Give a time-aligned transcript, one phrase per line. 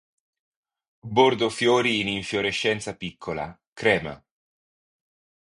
[1.17, 4.19] Bordo fiori in infiorescenza piccola, crema.